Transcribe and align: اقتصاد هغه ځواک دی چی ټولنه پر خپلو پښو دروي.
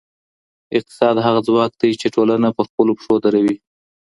اقتصاد 0.77 1.15
هغه 1.25 1.39
ځواک 1.47 1.71
دی 1.81 1.91
چی 1.99 2.07
ټولنه 2.15 2.47
پر 2.55 2.63
خپلو 2.69 2.91
پښو 2.99 3.15
دروي. 3.25 3.55